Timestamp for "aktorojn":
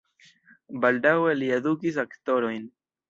2.05-2.67